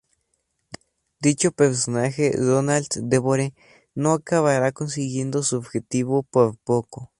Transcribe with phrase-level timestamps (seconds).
[1.21, 3.53] Dicho personaje, Ronald DeVore,
[3.93, 7.07] no acabará consiguiendo su objetivo por poco.